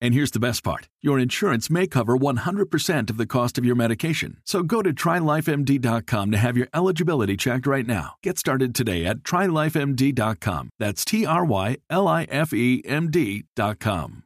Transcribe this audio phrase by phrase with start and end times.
[0.00, 3.74] And here's the best part your insurance may cover 100% of the cost of your
[3.74, 4.38] medication.
[4.44, 8.14] So go to trylifemd.com to have your eligibility checked right now.
[8.22, 10.70] Get started today at trylifemd.com.
[10.78, 14.24] That's T R Y L I F E M D.com.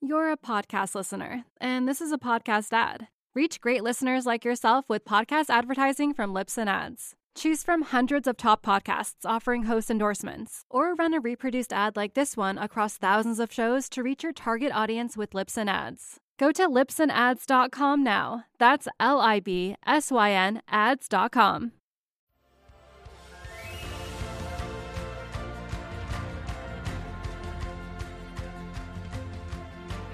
[0.00, 3.08] You're a podcast listener, and this is a podcast ad.
[3.34, 7.14] Reach great listeners like yourself with podcast advertising from Libsyn Ads.
[7.36, 12.14] Choose from hundreds of top podcasts offering host endorsements, or run a reproduced ad like
[12.14, 16.20] this one across thousands of shows to reach your target audience with Libsyn Ads.
[16.38, 18.44] Go to libsynads.com now.
[18.58, 21.72] That's L I B S Y N ads.com.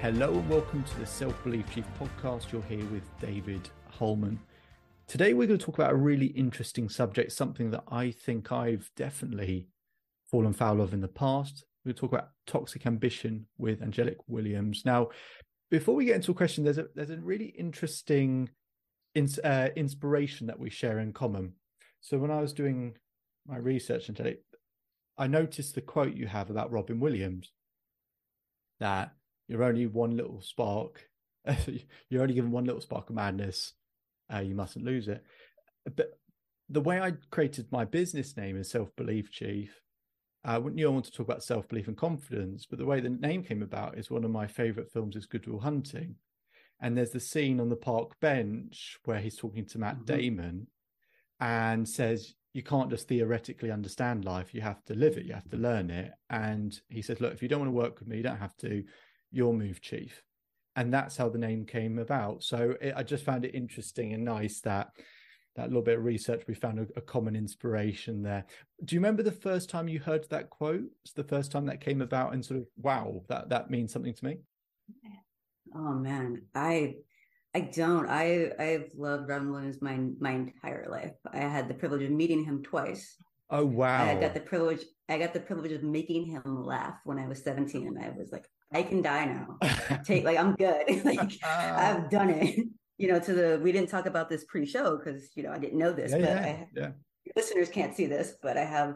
[0.01, 2.51] Hello and welcome to the Self Belief Chief podcast.
[2.51, 4.39] You're here with David Holman.
[5.11, 8.89] Today, we're going to talk about a really interesting subject, something that I think I've
[8.95, 9.67] definitely
[10.23, 11.65] fallen foul of in the past.
[11.83, 14.83] We'll talk about toxic ambition with Angelic Williams.
[14.85, 15.09] Now,
[15.69, 18.51] before we get into a question, there's a there's a really interesting
[19.13, 21.55] ins, uh, inspiration that we share in common.
[21.99, 22.95] So when I was doing
[23.45, 24.39] my research, Angelic,
[25.17, 27.51] I noticed the quote you have about Robin Williams
[28.79, 29.11] that
[29.49, 31.03] you're only one little spark,
[32.07, 33.73] you're only given one little spark of madness,
[34.33, 35.23] uh, you mustn't lose it.
[35.95, 36.11] But
[36.69, 39.81] the way I created my business name is Self Belief Chief.
[40.43, 42.99] I wouldn't you all want to talk about self belief and confidence, but the way
[42.99, 46.15] the name came about is one of my favorite films is Good Will Hunting.
[46.81, 50.17] And there's the scene on the park bench where he's talking to Matt mm-hmm.
[50.17, 50.67] Damon
[51.39, 55.49] and says, You can't just theoretically understand life, you have to live it, you have
[55.49, 56.11] to learn it.
[56.29, 58.57] And he says, Look, if you don't want to work with me, you don't have
[58.57, 58.83] to,
[59.31, 60.23] you'll move chief
[60.75, 62.43] and that's how the name came about.
[62.43, 64.89] So it, I just found it interesting and nice that
[65.55, 68.45] that little bit of research we found a, a, common inspiration there.
[68.85, 70.85] Do you remember the first time you heard that quote?
[71.03, 74.13] It's the first time that came about, and sort of wow, that that means something
[74.13, 74.37] to me.
[75.75, 76.95] Oh man, I
[77.53, 78.09] I don't.
[78.09, 81.13] I I've loved Robin Williams my my entire life.
[81.33, 83.17] I had the privilege of meeting him twice.
[83.49, 84.05] Oh wow!
[84.05, 84.85] I got the privilege.
[85.09, 88.31] I got the privilege of making him laugh when I was seventeen, and I was
[88.31, 89.57] like, I can die now.
[90.05, 91.03] Take like I'm good.
[91.05, 92.67] like I've done it.
[92.97, 95.79] You know, to the we didn't talk about this pre-show because you know I didn't
[95.79, 96.89] know this, yeah, but yeah, I, yeah.
[97.35, 98.93] listeners can't see this, but I have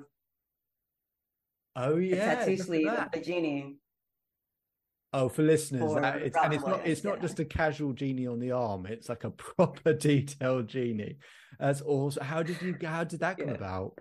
[1.75, 3.75] Oh yeah, tattoo sleeve of the genie.
[5.11, 8.39] Oh, for listeners, that, it's, and it's not it's not just a casual genie on
[8.39, 11.17] the arm; it's like a proper detailed genie.
[11.59, 12.23] That's awesome.
[12.23, 12.77] How did you?
[12.83, 13.55] How did that come yeah.
[13.55, 13.99] about?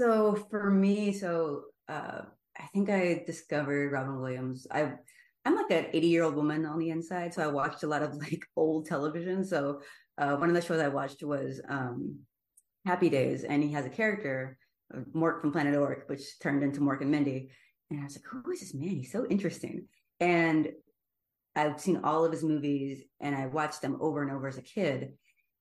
[0.00, 2.22] So for me, so uh,
[2.62, 4.66] I think I discovered Robin Williams.
[4.70, 4.92] I
[5.44, 8.02] I'm like an 80 year old woman on the inside, so I watched a lot
[8.02, 9.44] of like old television.
[9.44, 9.80] So
[10.16, 12.20] uh, one of the shows I watched was um,
[12.86, 14.56] Happy Days, and he has a character,
[14.94, 17.50] uh, Mork from Planet Ork, which turned into Mork and Mindy.
[17.90, 18.90] And I was like, who is this man?
[18.90, 19.88] He's so interesting.
[20.20, 20.68] And
[21.56, 24.62] I've seen all of his movies, and I watched them over and over as a
[24.62, 25.14] kid.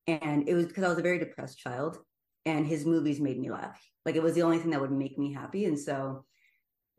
[0.05, 1.97] And it was because I was a very depressed child,
[2.45, 3.81] and his movies made me laugh.
[4.05, 5.65] Like it was the only thing that would make me happy.
[5.65, 6.25] And so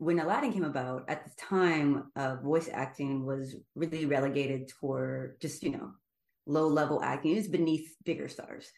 [0.03, 5.63] when Aladdin came about, at the time, uh, voice acting was really relegated for just,
[5.63, 5.91] you know,
[6.45, 7.31] low level acting.
[7.31, 8.69] It was beneath bigger stars.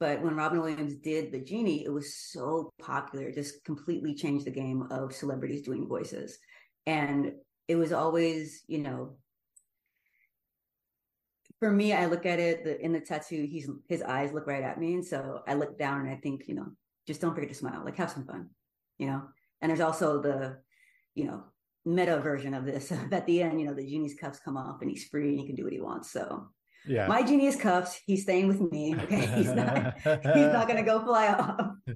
[0.00, 4.46] But when Robin Williams did The Genie, it was so popular, it just completely changed
[4.46, 6.38] the game of celebrities doing voices.
[6.86, 7.32] And
[7.68, 9.16] it was always, you know,
[11.60, 14.64] for me, I look at it the, in the tattoo, he's his eyes look right
[14.64, 14.94] at me.
[14.94, 16.66] And so I look down and I think, you know,
[17.06, 18.50] just don't forget to smile, like have some fun,
[18.98, 19.22] you know?
[19.60, 20.58] And there's also the,
[21.14, 21.44] you know,
[21.84, 22.92] meta version of this.
[23.12, 25.46] At the end, you know, the genie's cuffs come off and he's free and he
[25.46, 26.10] can do what he wants.
[26.10, 26.48] So
[26.86, 28.00] yeah, my genie is cuffed.
[28.06, 28.94] He's staying with me.
[28.94, 29.94] Okay, he's not.
[30.00, 31.70] he's not going to go fly off.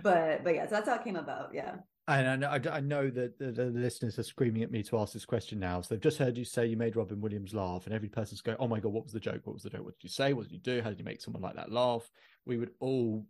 [0.00, 1.50] But but yeah, so that's how it came about.
[1.52, 1.74] Yeah.
[2.06, 5.24] And I know, I know that the, listeners are screaming at me to ask this
[5.24, 5.80] question now.
[5.80, 8.56] So they've just heard you say you made Robin Williams laugh, and every person's going,
[8.60, 9.40] "Oh my god, what was the joke?
[9.42, 9.84] What was the joke?
[9.84, 10.34] What did you say?
[10.34, 10.80] What did you do?
[10.82, 12.08] How did you make someone like that laugh?"
[12.46, 13.26] We would all,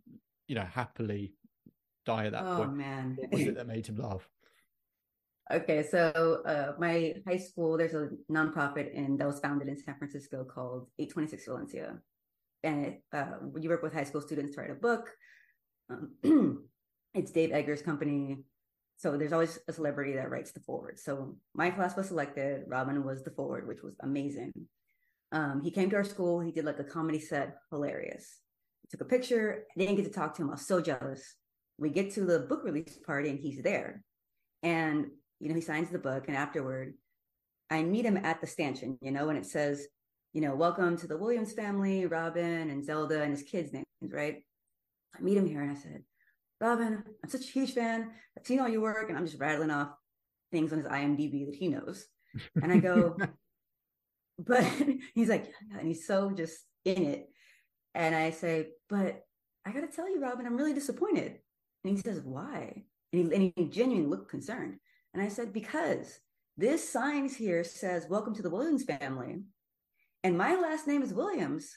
[0.46, 1.32] you know, happily
[2.05, 2.52] die at that point.
[2.52, 2.76] oh, point.
[2.76, 3.17] man.
[3.19, 4.29] What was it that made him laugh?
[5.50, 9.96] Okay, so uh, my high school, there's a nonprofit and that was founded in San
[9.96, 11.98] Francisco called 826 Valencia,
[12.62, 15.10] and it, uh, you work with high school students to write a book.
[15.88, 16.66] Um,
[17.14, 18.44] it's Dave Eggers' company,
[18.98, 20.98] so there's always a celebrity that writes the foreword.
[20.98, 22.64] So my class was selected.
[22.66, 24.52] Robin was the foreword, which was amazing.
[25.32, 26.40] Um, he came to our school.
[26.40, 28.40] He did like a comedy set, hilarious.
[28.90, 29.64] Took a picture.
[29.74, 30.48] I didn't get to talk to him.
[30.48, 31.36] I was so jealous.
[31.78, 34.02] We get to the book release party and he's there,
[34.62, 35.06] and
[35.40, 36.94] you know, he signs the book and afterward,
[37.70, 39.87] I meet him at the stanchion, you know, and it says,
[40.32, 44.43] you know, welcome to the Williams family, Robin and Zelda and his kids' names, right?
[45.17, 46.02] I meet him here and I said,
[46.61, 48.11] Robin, I'm such a huge fan.
[48.37, 49.90] I've seen all your work and I'm just rattling off
[50.50, 52.06] things on his IMDb that he knows.
[52.61, 53.17] And I go,
[54.38, 54.64] but
[55.14, 57.29] he's like, and he's so just in it.
[57.94, 59.23] And I say, but
[59.64, 61.38] I got to tell you, Robin, I'm really disappointed.
[61.85, 62.85] And he says, why?
[63.12, 64.79] And he, and he genuinely looked concerned.
[65.18, 66.20] And I said, because
[66.56, 69.42] this signs here says, Welcome to the Williams family.
[70.22, 71.76] And my last name is Williams.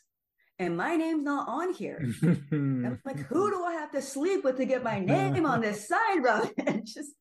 [0.60, 2.06] And my name's not on here.
[2.22, 5.88] I'm like, who do I have to sleep with to get my name on this
[5.88, 6.84] sign, Robin?
[6.86, 7.14] just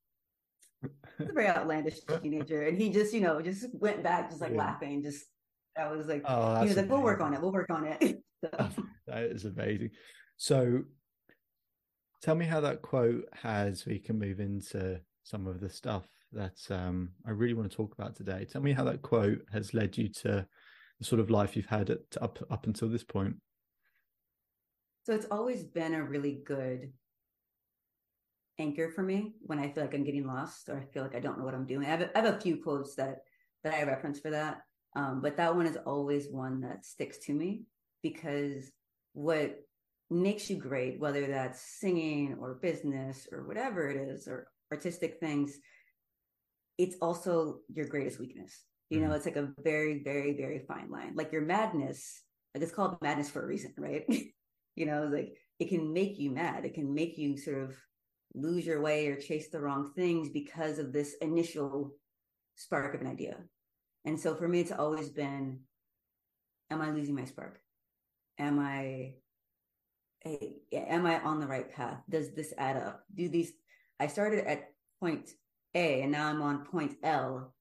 [0.82, 2.64] a very outlandish teenager.
[2.64, 4.58] And he just, you know, just went back, just like yeah.
[4.58, 5.02] laughing.
[5.02, 5.24] Just,
[5.74, 7.40] I was like, oh, he was like, we'll work on it.
[7.40, 8.18] We'll work on it.
[8.44, 8.68] so.
[9.06, 9.92] That is amazing.
[10.36, 10.82] So
[12.22, 16.58] tell me how that quote has, we can move into some of the stuff that
[16.70, 18.46] um, I really want to talk about today.
[18.50, 20.46] Tell me how that quote has led you to
[20.98, 23.36] the sort of life you've had at, up up until this point.
[25.04, 26.92] So it's always been a really good
[28.58, 31.20] anchor for me when I feel like I'm getting lost or I feel like I
[31.20, 31.86] don't know what I'm doing.
[31.86, 33.18] I have a, I have a few quotes that
[33.64, 34.60] that I reference for that,
[34.96, 37.64] um, but that one is always one that sticks to me
[38.02, 38.70] because
[39.12, 39.58] what
[40.10, 45.58] makes you great, whether that's singing or business or whatever it is, or artistic things,
[46.78, 48.64] it's also your greatest weakness.
[48.88, 49.08] You mm-hmm.
[49.08, 51.12] know, it's like a very, very, very fine line.
[51.14, 52.22] Like your madness,
[52.54, 54.04] like it's called madness for a reason, right?
[54.76, 56.64] you know, like it can make you mad.
[56.64, 57.76] It can make you sort of
[58.34, 61.92] lose your way or chase the wrong things because of this initial
[62.56, 63.36] spark of an idea.
[64.04, 65.60] And so for me, it's always been,
[66.70, 67.60] am I losing my spark?
[68.38, 69.14] Am I,
[70.24, 71.98] am I on the right path?
[72.08, 73.04] Does this add up?
[73.14, 73.52] Do these
[74.00, 75.30] I started at point
[75.74, 77.54] A and now I'm on point L.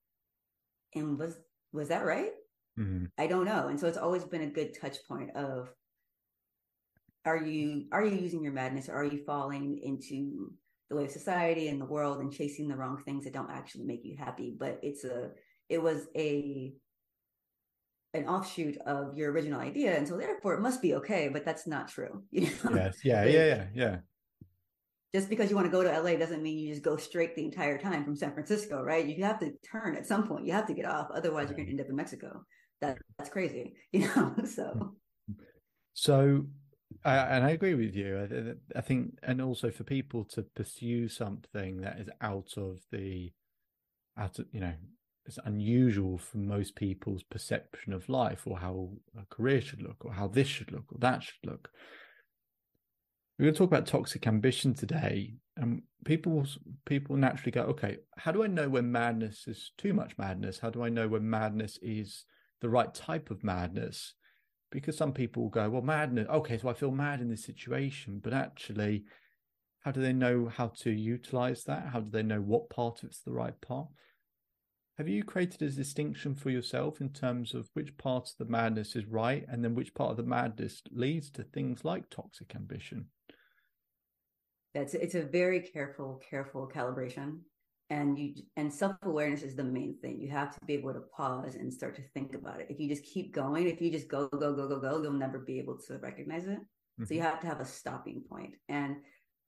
[0.94, 1.36] And was
[1.72, 2.32] was that right?
[2.78, 3.06] Mm-hmm.
[3.18, 3.68] I don't know.
[3.68, 5.68] And so it's always been a good touch point of
[7.24, 10.52] are you are you using your madness or are you falling into
[10.88, 13.84] the way of society and the world and chasing the wrong things that don't actually
[13.84, 14.56] make you happy?
[14.58, 15.30] But it's a
[15.68, 16.72] it was a
[18.12, 21.68] an offshoot of your original idea and so therefore it must be okay but that's
[21.68, 22.74] not true you know?
[22.74, 23.96] yes yeah yeah yeah yeah
[25.14, 27.44] just because you want to go to LA doesn't mean you just go straight the
[27.44, 29.04] entire time from San Francisco, right?
[29.04, 30.46] You have to turn at some point.
[30.46, 32.44] You have to get off, otherwise you're going to end up in Mexico.
[32.80, 34.34] That that's crazy, you know.
[34.44, 34.94] so,
[35.94, 36.46] so,
[37.04, 38.56] I, and I agree with you.
[38.74, 43.32] I, I think, and also for people to pursue something that is out of the,
[44.16, 44.74] out of you know,
[45.26, 48.90] it's unusual for most people's perception of life or how
[49.20, 51.68] a career should look or how this should look or that should look
[53.40, 56.44] we're going to talk about toxic ambition today and people
[56.84, 60.58] people naturally go okay how do i know when madness is too much madness?
[60.58, 62.26] How do i know when madness is
[62.60, 64.12] the right type of madness?
[64.70, 68.20] Because some people will go well madness okay so i feel mad in this situation
[68.22, 69.04] but actually
[69.84, 71.86] how do they know how to utilize that?
[71.86, 73.88] How do they know what part of it's the right part?
[74.98, 78.94] Have you created a distinction for yourself in terms of which part of the madness
[78.94, 83.06] is right and then which part of the madness leads to things like toxic ambition
[84.74, 87.40] that's it's a very careful careful calibration.
[87.88, 90.20] And you and self-awareness is the main thing.
[90.20, 92.68] You have to be able to pause and start to think about it.
[92.70, 95.38] If you just keep going if you just go go go go go you'll never
[95.38, 96.60] be able to recognize it.
[96.60, 97.04] Mm-hmm.
[97.04, 98.54] so you have to have a stopping point.
[98.68, 98.96] And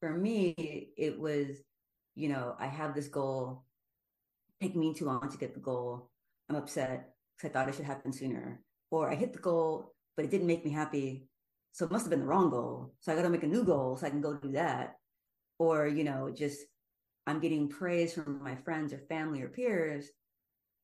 [0.01, 1.63] for me it was
[2.15, 3.65] you know i have this goal.
[4.61, 6.11] Take me too long to get the goal.
[6.49, 8.61] I'm upset because i thought it should happen sooner.
[8.91, 11.29] Or i hit the goal but it didn't make me happy.
[11.71, 12.95] So it must have been the wrong goal.
[12.99, 14.97] So i got to make a new goal so i can go do that
[15.63, 16.61] or you know just
[17.27, 20.07] i'm getting praise from my friends or family or peers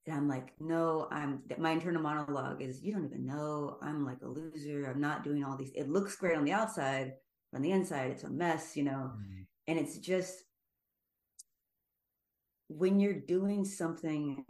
[0.06, 4.22] and i'm like no i'm my internal monologue is you don't even know i'm like
[4.22, 7.12] a loser i'm not doing all these it looks great on the outside
[7.54, 9.42] on the inside it's a mess you know mm-hmm.
[9.66, 10.44] and it's just
[12.68, 14.44] when you're doing something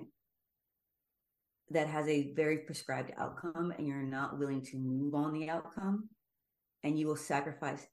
[1.70, 6.08] that has a very prescribed outcome and you're not willing to move on the outcome
[6.82, 7.86] and you will sacrifice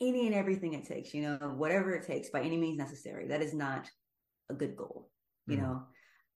[0.00, 3.28] any and everything it takes, you know, whatever it takes by any means necessary.
[3.28, 3.90] That is not
[4.50, 5.10] a good goal.
[5.46, 5.62] You mm.
[5.62, 5.82] know,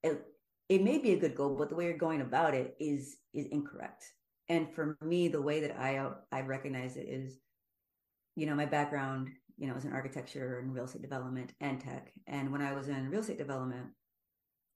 [0.02, 0.22] it,
[0.68, 3.46] it may be a good goal, but the way you're going about it is is
[3.46, 4.04] incorrect.
[4.48, 7.38] And for me, the way that I I recognize it is,
[8.36, 12.12] you know, my background, you know, is in architecture and real estate development and tech.
[12.26, 13.86] And when I was in real estate development,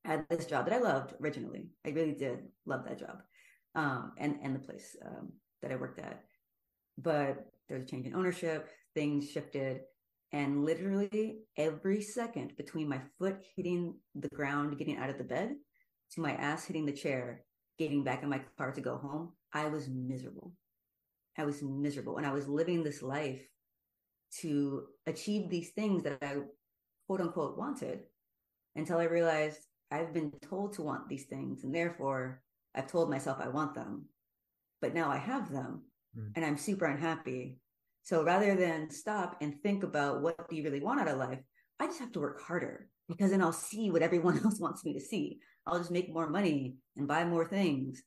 [0.05, 1.71] I had this job that I loved originally.
[1.85, 3.23] I really did love that job,
[3.75, 6.23] um, and and the place um, that I worked at.
[6.99, 9.81] But there was a change in ownership, things shifted,
[10.33, 15.55] and literally every second between my foot hitting the ground, getting out of the bed,
[16.13, 17.45] to my ass hitting the chair,
[17.79, 20.53] getting back in my car to go home, I was miserable.
[21.39, 22.17] I was miserable.
[22.19, 23.43] And I was living this life
[24.41, 26.37] to achieve these things that I
[27.07, 28.01] quote unquote wanted
[28.75, 31.65] until I realized I've been told to want these things.
[31.65, 32.43] And therefore,
[32.75, 34.07] I've told myself I want them.
[34.81, 35.83] But now I have them
[36.17, 36.31] mm.
[36.35, 37.57] and I'm super unhappy.
[38.03, 41.41] So rather than stop and think about what do you really want out of life,
[41.81, 44.93] I just have to work harder because then I'll see what everyone else wants me
[44.95, 45.41] to see.
[45.67, 48.03] I'll just make more money and buy more things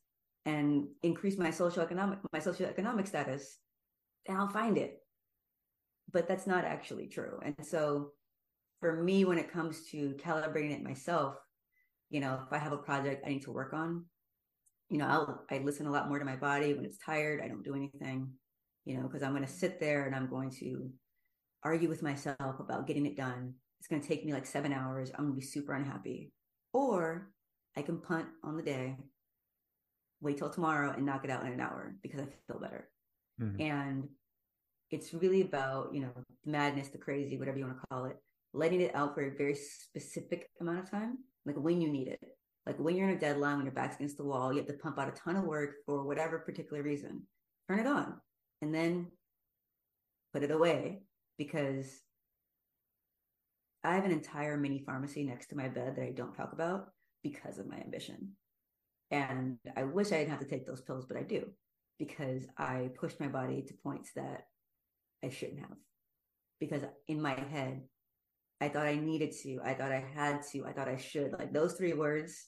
[0.46, 3.58] and increase my social economic my socioeconomic status,
[4.26, 4.98] and I'll find it.
[6.12, 7.38] But that's not actually true.
[7.42, 8.12] And so
[8.80, 11.36] for me, when it comes to calibrating it myself,
[12.08, 14.06] you know, if I have a project I need to work on,
[14.90, 17.40] you know, I'll I listen a lot more to my body when it's tired.
[17.42, 18.28] I don't do anything,
[18.84, 20.90] you know, because I'm going to sit there and I'm going to
[21.62, 23.54] argue with myself about getting it done.
[23.78, 25.10] It's going to take me like seven hours.
[25.14, 26.32] I'm going to be super unhappy.
[26.72, 27.30] Or
[27.76, 28.96] I can punt on the day,
[30.20, 32.88] wait till tomorrow and knock it out in an hour because I feel better.
[33.40, 33.60] Mm-hmm.
[33.60, 34.08] And
[34.90, 36.10] it's really about, you know,
[36.44, 38.16] the madness, the crazy, whatever you want to call it,
[38.52, 42.20] letting it out for a very specific amount of time, like when you need it.
[42.66, 44.74] Like when you're in a deadline, when your back's against the wall, you have to
[44.74, 47.22] pump out a ton of work for whatever particular reason.
[47.68, 48.20] Turn it on
[48.62, 49.06] and then
[50.32, 51.02] put it away
[51.38, 52.00] because
[53.82, 56.88] I have an entire mini pharmacy next to my bed that I don't talk about
[57.22, 58.32] because of my ambition.
[59.10, 61.46] And I wish I didn't have to take those pills, but I do
[61.98, 64.44] because I pushed my body to points that
[65.24, 65.76] I shouldn't have.
[66.60, 67.82] Because in my head,
[68.60, 71.32] I thought I needed to, I thought I had to, I thought I should.
[71.32, 72.46] Like those three words.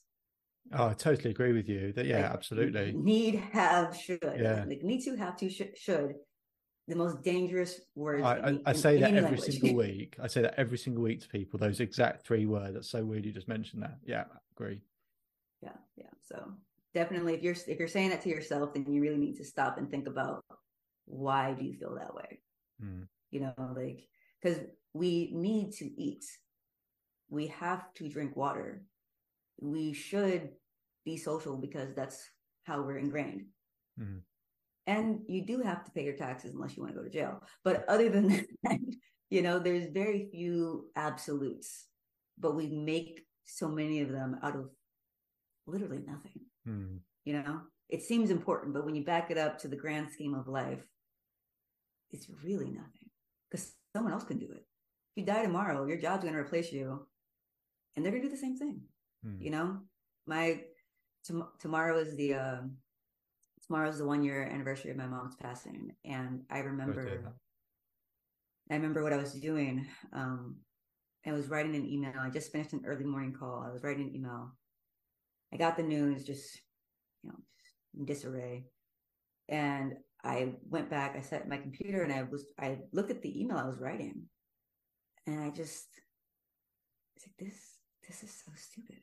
[0.73, 1.92] Oh, I totally agree with you.
[1.92, 2.92] That yeah, like, absolutely.
[2.92, 4.21] Need, have, should.
[4.23, 4.64] Yeah.
[4.66, 5.76] Like need to, have to, should.
[5.76, 6.14] should
[6.88, 8.25] the most dangerous words.
[8.25, 9.40] I, I, I say that every language.
[9.40, 10.16] single week.
[10.23, 11.59] I say that every single week to people.
[11.59, 12.75] Those exact three words.
[12.75, 13.25] That's so weird.
[13.25, 13.99] You just mentioned that.
[14.04, 14.25] Yeah,
[14.57, 14.81] agree.
[15.62, 16.11] Yeah, yeah.
[16.21, 16.52] So
[16.95, 19.78] definitely, if you're if you're saying that to yourself, then you really need to stop
[19.78, 20.45] and think about
[21.07, 22.40] why do you feel that way.
[22.83, 23.07] Mm.
[23.31, 24.09] You know, like
[24.42, 24.58] because
[24.92, 26.25] we need to eat.
[27.28, 28.82] We have to drink water.
[29.61, 30.50] We should
[31.04, 32.22] be social because that's
[32.64, 33.46] how we're ingrained.
[34.00, 34.20] Mm
[34.87, 37.42] and you do have to pay your taxes unless you want to go to jail
[37.64, 38.28] but other than
[38.62, 38.78] that
[39.30, 41.87] you know there's very few absolutes
[42.38, 44.70] but we make so many of them out of
[45.66, 46.96] literally nothing hmm.
[47.25, 50.34] you know it seems important but when you back it up to the grand scheme
[50.34, 50.82] of life
[52.11, 53.08] it's really nothing
[53.50, 54.64] because someone else can do it
[55.14, 57.06] if you die tomorrow your job's going to replace you
[57.94, 58.80] and they're going to do the same thing
[59.25, 59.40] hmm.
[59.40, 59.78] you know
[60.26, 60.61] my
[61.25, 62.61] t- tomorrow is the uh,
[63.66, 67.34] tomorrow's the one year anniversary of my mom's passing, and I remember,
[68.70, 69.87] I remember what I was doing.
[70.12, 70.56] Um,
[71.26, 72.14] I was writing an email.
[72.18, 73.64] I just finished an early morning call.
[73.66, 74.52] I was writing an email.
[75.52, 76.61] I got the news, just
[77.22, 77.37] you know,
[77.99, 78.64] in disarray,
[79.49, 79.94] and
[80.25, 81.17] I went back.
[81.17, 83.81] I sat at my computer, and I was I looked at the email I was
[83.81, 84.23] writing,
[85.26, 85.88] and I just
[87.17, 87.59] it's like this.
[88.07, 89.02] This is so stupid.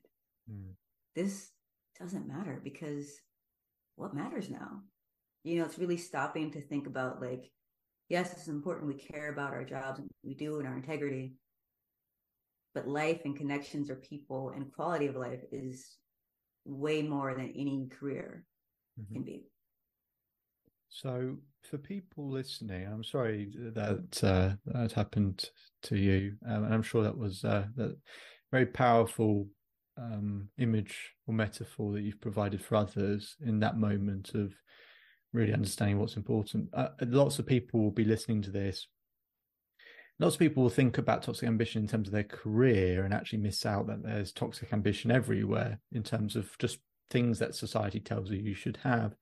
[0.51, 0.73] Mm.
[1.15, 1.51] This
[1.99, 3.09] doesn't matter because
[3.95, 4.81] what matters now?
[5.43, 7.49] You know, it's really stopping to think about like,
[8.09, 8.87] yes, it's important.
[8.87, 11.35] We care about our jobs and we do and our integrity.
[12.73, 15.97] But life and connections or people and quality of life is
[16.65, 18.45] way more than any career
[18.99, 19.13] mm-hmm.
[19.13, 19.45] can be.
[20.89, 21.37] So,
[21.69, 25.45] for people listening, I'm sorry that uh, that happened
[25.83, 27.95] to you, um, and I'm sure that was uh, that
[28.51, 29.47] very powerful
[29.97, 34.53] um, image or metaphor that you've provided for others in that moment of
[35.31, 36.69] really understanding what's important.
[36.73, 38.87] Uh, lots of people will be listening to this.
[40.17, 43.39] Lots of people will think about toxic ambition in terms of their career and actually
[43.39, 46.79] miss out that there's toxic ambition everywhere in terms of just
[47.09, 49.15] things that society tells you you should have.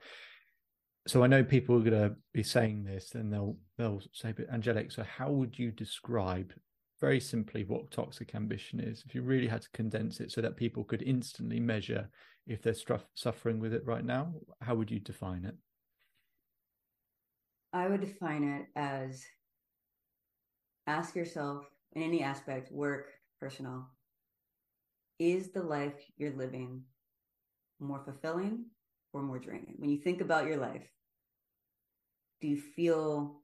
[1.07, 4.49] So I know people are going to be saying this, and they'll they'll say, "But
[4.49, 6.53] Angelic, so how would you describe
[6.99, 10.57] very simply what toxic ambition is, if you really had to condense it so that
[10.57, 12.09] people could instantly measure
[12.47, 12.75] if they're
[13.13, 15.55] suffering with it right now, how would you define it?
[17.73, 19.23] I would define it as
[20.87, 23.09] ask yourself in any aspect, work,
[23.39, 23.87] personal,
[25.19, 26.83] is the life you're living
[27.79, 28.65] more fulfilling
[29.13, 29.75] or more draining?
[29.77, 30.87] When you think about your life,
[32.41, 33.41] do you feel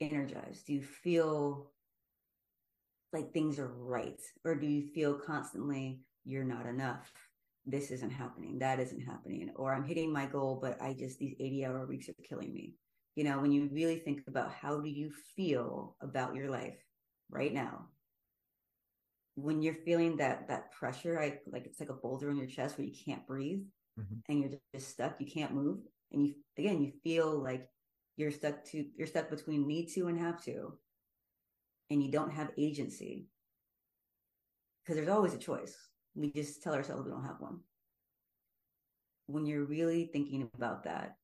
[0.00, 0.66] energized?
[0.66, 1.70] Do you feel
[3.12, 4.20] like things are right?
[4.44, 7.10] Or do you feel constantly you're not enough?
[7.66, 8.58] This isn't happening.
[8.58, 9.50] That isn't happening.
[9.56, 12.74] Or I'm hitting my goal, but I just, these 80 hour weeks are killing me.
[13.16, 16.76] You know, when you really think about how do you feel about your life
[17.30, 17.86] right now?
[19.36, 22.76] When you're feeling that that pressure, I like it's like a boulder in your chest
[22.78, 23.62] where you can't breathe
[23.98, 24.14] mm-hmm.
[24.28, 25.78] and you're just stuck, you can't move.
[26.12, 27.68] And you again, you feel like
[28.16, 30.74] you're stuck to you're stuck between need to and have to.
[31.90, 33.28] And you don't have agency.
[34.82, 35.76] Because there's always a choice.
[36.14, 37.60] We just tell ourselves we don't have one.
[39.26, 41.16] When you're really thinking about that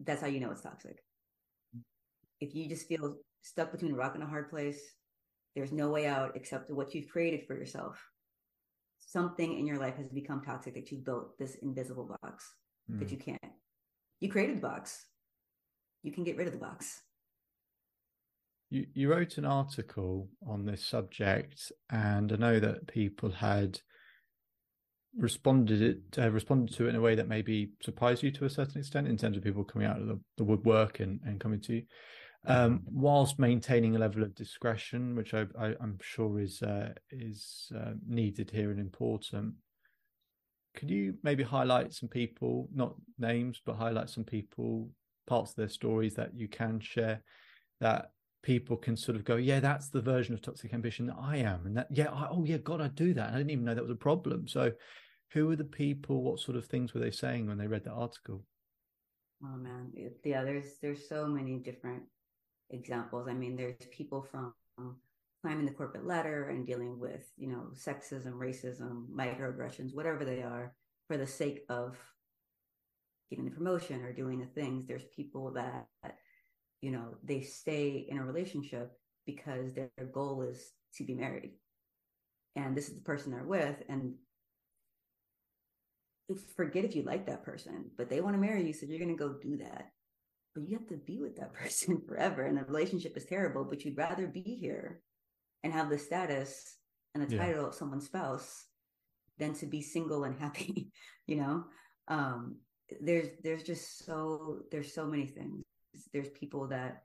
[0.00, 0.98] that's how you know it's toxic.
[2.40, 4.80] If you just feel stuck between a rock and a hard place
[5.54, 7.96] there's no way out except what you've created for yourself.
[8.98, 12.54] Something in your life has become toxic that you built this invisible box
[12.90, 12.98] mm.
[12.98, 13.52] that you can't.
[14.20, 15.04] You created the box
[16.04, 17.02] you can get rid of the box.
[18.70, 23.80] You, you wrote an article on this subject, and I know that people had
[25.16, 28.50] responded it uh, responded to it in a way that maybe surprised you to a
[28.50, 31.60] certain extent in terms of people coming out of the, the woodwork and, and coming
[31.60, 31.82] to you
[32.46, 35.46] um, whilst maintaining a level of discretion which I,
[35.80, 39.54] am sure is uh, is uh, needed here and important
[40.76, 44.90] could you maybe highlight some people not names but highlight some people
[45.26, 47.22] parts of their stories that you can share
[47.80, 48.10] that
[48.42, 51.66] people can sort of go, yeah, that's the version of toxic ambition that I am.
[51.66, 53.30] And that, yeah, I, oh, yeah, God, I do that.
[53.30, 54.46] I didn't even know that was a problem.
[54.46, 54.72] So,
[55.32, 56.22] who are the people?
[56.22, 58.44] What sort of things were they saying when they read the article?
[59.42, 59.90] Oh, man.
[60.24, 62.02] Yeah, there's, there's so many different
[62.70, 63.26] examples.
[63.28, 64.96] I mean, there's people from um,
[65.42, 70.74] climbing the corporate ladder and dealing with, you know, sexism, racism, microaggressions, whatever they are,
[71.08, 71.96] for the sake of
[73.30, 74.86] getting the promotion or doing the things.
[74.86, 75.86] There's people that
[76.80, 78.92] you know they stay in a relationship
[79.26, 81.52] because their, their goal is to be married.
[82.56, 84.14] And this is the person they're with and
[86.56, 89.08] forget if you like that person but they want to marry you so you're going
[89.08, 89.90] to go do that.
[90.54, 93.84] But you have to be with that person forever and the relationship is terrible but
[93.84, 95.00] you'd rather be here
[95.62, 96.76] and have the status
[97.14, 97.44] and the yeah.
[97.44, 98.66] title of someone's spouse
[99.38, 100.90] than to be single and happy
[101.26, 101.64] you know?
[102.08, 102.56] Um
[103.00, 105.64] there's there's just so there's so many things.
[106.12, 107.04] There's people that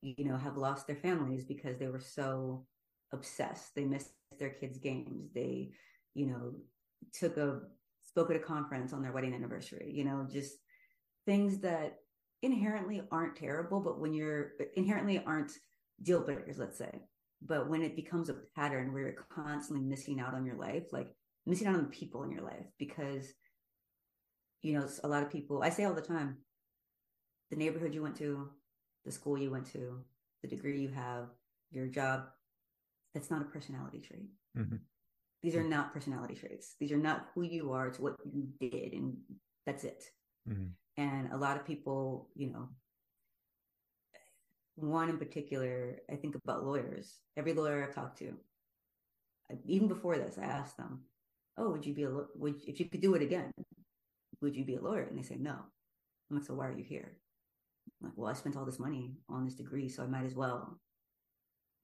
[0.00, 2.66] you know have lost their families because they were so
[3.12, 3.74] obsessed.
[3.74, 5.30] They missed their kids games.
[5.34, 5.72] They
[6.14, 6.54] you know
[7.12, 7.60] took a
[8.04, 10.56] spoke at a conference on their wedding anniversary you know just
[11.24, 11.98] things that
[12.42, 15.52] inherently aren't terrible but when you're inherently aren't
[16.02, 16.90] deal breakers let's say.
[17.44, 21.08] But when it becomes a pattern where you're constantly missing out on your life like
[21.46, 23.32] missing out on the people in your life because
[24.62, 26.38] you know, a lot of people, I say all the time,
[27.50, 28.48] the neighborhood you went to,
[29.04, 30.00] the school you went to,
[30.42, 31.26] the degree you have,
[31.70, 32.26] your job,
[33.14, 34.30] that's not a personality trait.
[34.56, 34.76] Mm-hmm.
[35.42, 36.76] These are not personality traits.
[36.78, 37.88] These are not who you are.
[37.88, 39.16] It's what you did, and
[39.66, 40.04] that's it.
[40.48, 40.68] Mm-hmm.
[40.96, 42.68] And a lot of people, you know,
[44.76, 47.18] one in particular, I think about lawyers.
[47.36, 48.34] Every lawyer I've talked to,
[49.66, 51.02] even before this, I asked them,
[51.58, 53.50] "Oh, would you be a would if you could do it again?
[54.42, 55.02] Would you be a lawyer?
[55.02, 55.52] And they say, no.
[56.30, 57.16] I'm like, so why are you here?
[58.00, 60.34] I'm like, well, I spent all this money on this degree, so I might as
[60.34, 60.78] well.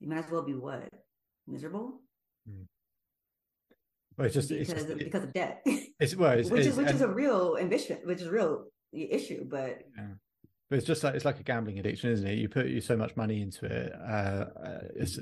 [0.01, 0.89] You might as well be what?
[1.47, 2.01] Miserable?
[2.49, 2.67] Mm.
[4.17, 5.63] Well, it's just because it's of, because of debt.
[6.01, 9.45] It's well, it's, which is which is a real ambition, which is a real issue,
[9.49, 9.83] but.
[9.97, 10.07] Yeah.
[10.71, 12.37] But it's just like it's like a gambling addiction, isn't it?
[12.37, 14.45] You put you so much money into it, uh,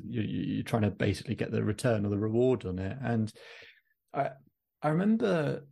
[0.05, 2.99] you, you're trying to basically get the return or the reward on it.
[3.01, 3.33] And
[4.13, 4.31] I
[4.83, 5.63] I remember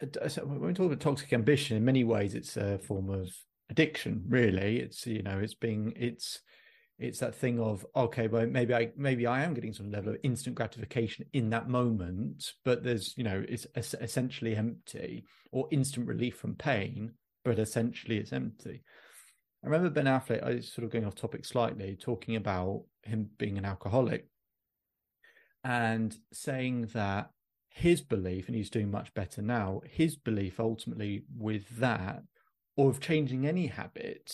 [0.00, 3.30] when we talk about toxic ambition, in many ways, it's a form of
[3.70, 4.24] addiction.
[4.28, 6.40] Really, it's you know, it's being it's
[6.98, 10.20] it's that thing of okay, well, maybe I maybe I am getting some level of
[10.22, 16.36] instant gratification in that moment, but there's you know, it's essentially empty or instant relief
[16.36, 17.12] from pain,
[17.44, 18.82] but essentially it's empty.
[19.64, 23.58] I remember Ben Affleck, I sort of going off topic slightly, talking about him being
[23.58, 24.28] an alcoholic
[25.64, 27.30] and saying that
[27.78, 32.24] his belief, and he's doing much better now, his belief ultimately with that,
[32.76, 34.32] or of changing any habit,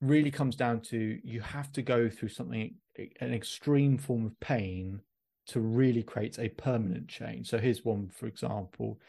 [0.00, 2.76] really comes down to you have to go through something,
[3.20, 5.00] an extreme form of pain
[5.46, 7.48] to really create a permanent change.
[7.48, 9.00] So here's one, for example,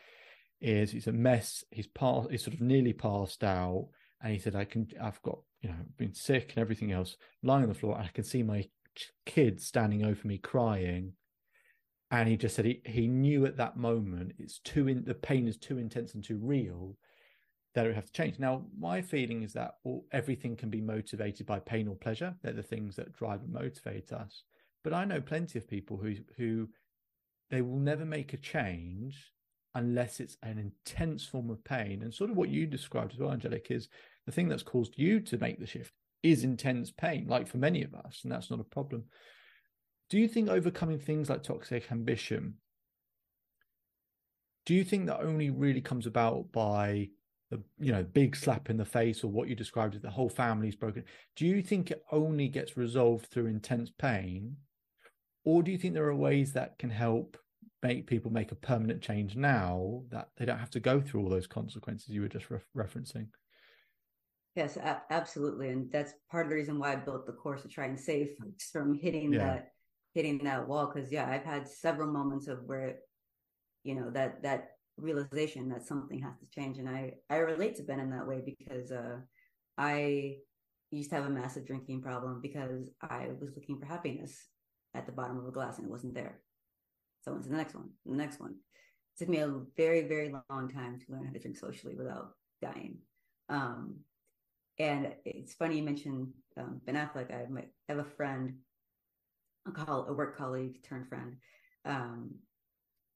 [0.60, 3.89] is he's a mess, he's passed, he's sort of nearly passed out,
[4.24, 7.63] and he said, I can I've got, you know, been sick and everything else, lying
[7.63, 8.67] on the floor, I can see my
[9.28, 11.13] kid standing over me crying
[12.12, 15.48] and he just said he, he knew at that moment it's too in the pain
[15.48, 16.98] is too intense and too real
[17.74, 18.39] that it would have to change.
[18.39, 22.36] Now my feeling is that all, everything can be motivated by pain or pleasure.
[22.41, 24.44] They're the things that drive and motivate us.
[24.84, 26.70] But i know plenty of people who who
[27.50, 29.32] they will never make a change
[29.74, 32.02] unless it's an intense form of pain.
[32.02, 33.89] And sort of what you described as well angelic is
[34.26, 37.84] the thing that's caused you to make the shift is intense pain like for many
[37.84, 39.04] of us and that's not a problem
[40.10, 42.56] do you think overcoming things like toxic ambition
[44.65, 47.10] do you think that only really comes about by
[47.52, 50.30] the you know big slap in the face or what you described as the whole
[50.30, 51.04] family's broken?
[51.36, 54.58] Do you think it only gets resolved through intense pain?
[55.44, 57.38] Or do you think there are ways that can help
[57.84, 61.30] make people make a permanent change now that they don't have to go through all
[61.30, 63.28] those consequences you were just re- referencing?
[64.56, 65.70] Yes a- absolutely.
[65.70, 68.30] And that's part of the reason why i built the course to try and save
[68.41, 69.39] folks from hitting yeah.
[69.39, 69.74] that
[70.15, 72.95] hitting that wall because yeah i've had several moments of where
[73.84, 77.84] you know that that realization that something has to change and i i relate to
[77.84, 79.17] ben in that way because uh
[79.78, 80.36] i
[80.89, 84.47] used to have a massive drinking problem because i was looking for happiness
[84.95, 86.39] at the bottom of a glass and it wasn't there.
[87.21, 88.51] So on to the next one the next one.
[88.51, 92.30] It took me a very very long time to learn how to drink socially without
[92.62, 92.97] dying.
[93.49, 93.97] Um
[94.80, 97.34] and it's funny you mentioned um, ben affleck.
[97.34, 97.45] I
[97.89, 98.56] have a friend
[99.67, 101.36] a call a work colleague turned friend
[101.86, 102.32] um,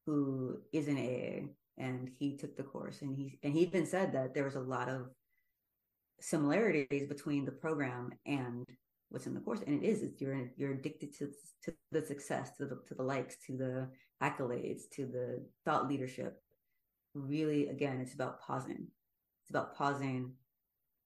[0.05, 4.13] who is an AA and he took the course and he and he even said
[4.13, 5.09] that there was a lot of
[6.19, 8.65] similarities between the program and
[9.09, 11.31] what's in the course and it is it's, you're you're addicted to
[11.63, 13.87] to the success to the to the likes to the
[14.21, 16.41] accolades to the thought leadership.
[17.13, 18.87] Really again it's about pausing.
[19.41, 20.33] It's about pausing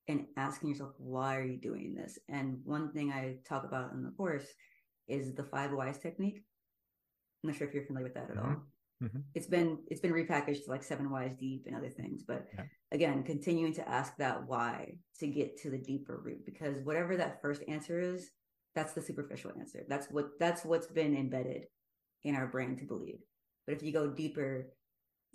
[0.08, 2.20] and asking yourself why are you doing this?
[2.28, 4.48] And one thing i talk about in the course
[5.08, 6.44] is the five whys technique.
[7.44, 8.50] I'm not sure if you're familiar with that at mm-hmm.
[8.50, 8.62] all.
[9.04, 9.20] Mm-hmm.
[9.36, 12.64] It's been it's been repackaged to like seven whys deep and other things, but yeah.
[12.92, 17.42] again, continuing to ask that why to get to the deeper root because whatever that
[17.42, 18.32] first answer is,
[18.76, 19.84] that's the superficial answer.
[19.90, 21.66] That's what that's what's been embedded
[22.24, 23.20] in our brain to believe.
[23.66, 24.68] But if you go deeper,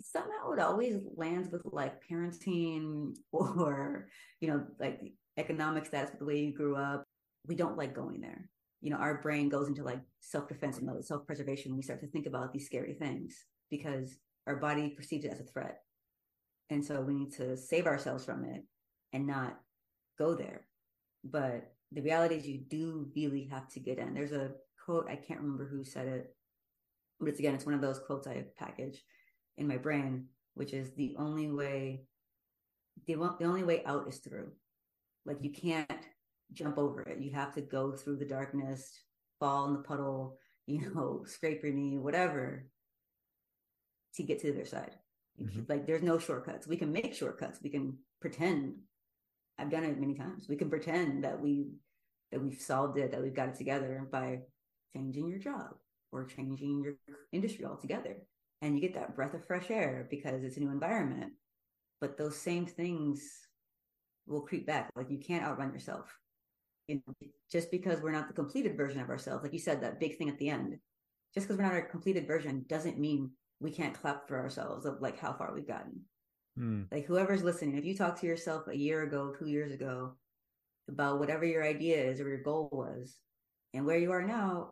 [0.01, 4.07] somehow it always lands with like parenting or
[4.41, 4.99] you know like
[5.37, 7.03] economic status, the way you grew up.
[7.47, 8.49] We don't like going there
[8.81, 11.75] you know, our brain goes into like self-defense mode, self-preservation.
[11.75, 15.43] We start to think about these scary things because our body perceives it as a
[15.43, 15.79] threat.
[16.69, 18.63] And so we need to save ourselves from it
[19.11, 19.59] and not
[20.17, 20.67] go there.
[21.23, 24.13] But the reality is you do really have to get in.
[24.13, 24.51] There's a
[24.85, 26.35] quote, I can't remember who said it,
[27.19, 29.03] but it's again, it's one of those quotes I package
[29.57, 32.03] in my brain, which is the only way,
[33.07, 34.51] the, the only way out is through.
[35.25, 36.07] Like you can't
[36.53, 37.19] jump over it.
[37.19, 38.91] You have to go through the darkness,
[39.39, 42.65] fall in the puddle, you know, scrape your knee, whatever,
[44.15, 44.95] to get to the other side.
[45.41, 45.61] Mm-hmm.
[45.67, 46.67] Like there's no shortcuts.
[46.67, 47.59] We can make shortcuts.
[47.63, 48.75] We can pretend.
[49.57, 50.47] I've done it many times.
[50.49, 51.71] We can pretend that we
[52.31, 54.39] that we've solved it, that we've got it together by
[54.93, 55.75] changing your job
[56.11, 56.93] or changing your
[57.31, 58.17] industry altogether.
[58.61, 61.33] And you get that breath of fresh air because it's a new environment.
[62.01, 63.21] But those same things
[64.27, 64.89] will creep back.
[64.95, 66.13] Like you can't outrun yourself
[66.89, 67.13] you know,
[67.51, 70.29] just because we're not the completed version of ourselves, like you said, that big thing
[70.29, 70.77] at the end,
[71.33, 75.01] just because we're not a completed version doesn't mean we can't clap for ourselves of
[75.01, 76.01] like how far we've gotten.
[76.57, 76.87] Mm.
[76.91, 80.15] Like whoever's listening, if you talk to yourself a year ago, two years ago,
[80.87, 83.15] about whatever your idea is or your goal was,
[83.73, 84.71] and where you are now,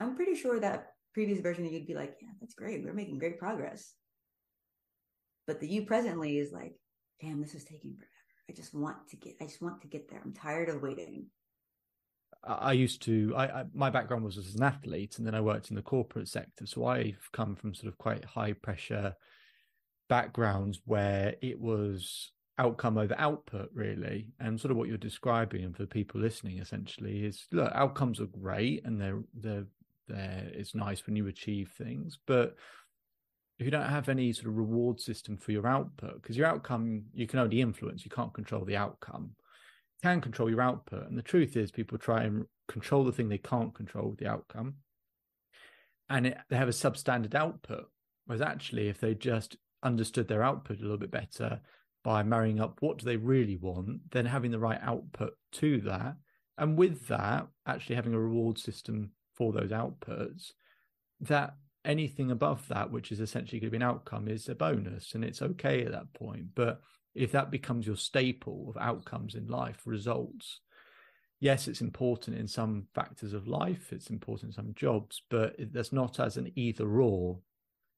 [0.00, 2.82] I'm pretty sure that previous version you'd be like, yeah, that's great.
[2.82, 3.92] We're making great progress.
[5.46, 6.74] But the you presently is like,
[7.20, 8.08] damn, this is taking forever.
[8.48, 10.22] I just want to get, I just want to get there.
[10.24, 11.26] I'm tired of waiting.
[12.44, 13.32] I used to.
[13.36, 16.28] I, I, my background was as an athlete, and then I worked in the corporate
[16.28, 16.66] sector.
[16.66, 19.14] So I've come from sort of quite high pressure
[20.08, 25.64] backgrounds where it was outcome over output, really, and sort of what you're describing.
[25.64, 29.66] And for people listening, essentially, is look, outcomes are great, and they're they're
[30.08, 30.50] there.
[30.52, 32.56] It's nice when you achieve things, but
[33.58, 37.04] if you don't have any sort of reward system for your output, because your outcome
[37.14, 39.36] you can only influence, you can't control the outcome
[40.02, 41.08] can control your output.
[41.08, 44.28] And the truth is, people try and control the thing they can't control, with the
[44.28, 44.74] outcome.
[46.08, 47.86] And it, they have a substandard output.
[48.26, 51.60] Whereas actually, if they just understood their output a little bit better
[52.04, 56.16] by marrying up what do they really want, then having the right output to that.
[56.58, 60.52] And with that, actually having a reward system for those outputs,
[61.20, 65.14] that anything above that, which is essentially going to be an outcome, is a bonus.
[65.14, 66.46] And it's okay at that point.
[66.54, 66.80] But
[67.14, 70.60] if that becomes your staple of outcomes in life, results,
[71.40, 75.92] yes, it's important in some factors of life, it's important in some jobs, but there's
[75.92, 77.38] not as an either or.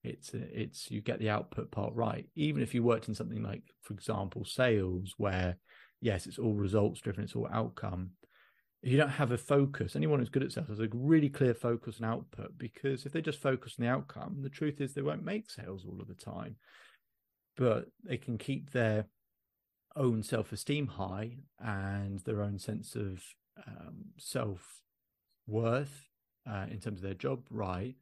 [0.02, 2.28] It's it's you get the output part right.
[2.34, 5.56] Even if you worked in something like, for example, sales, where
[6.00, 8.10] yes, it's all results driven, it's all outcome.
[8.82, 11.96] You don't have a focus, anyone who's good at sales has a really clear focus
[11.96, 15.24] and output because if they just focus on the outcome, the truth is they won't
[15.24, 16.56] make sales all of the time.
[17.56, 19.06] But they can keep their
[19.96, 23.22] own self esteem high and their own sense of
[23.66, 24.82] um, self
[25.46, 26.08] worth
[26.48, 27.94] uh, in terms of their job right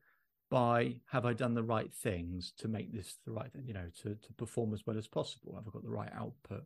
[0.51, 3.87] by have I done the right things to make this the right thing, you know,
[4.03, 5.55] to, to perform as well as possible?
[5.55, 6.65] Have I got the right output?